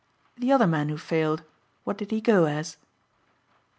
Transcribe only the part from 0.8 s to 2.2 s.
who failed what did